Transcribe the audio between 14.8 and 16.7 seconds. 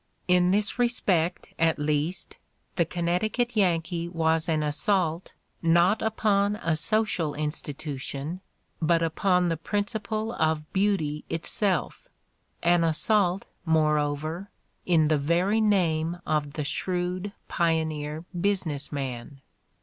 in the very name of the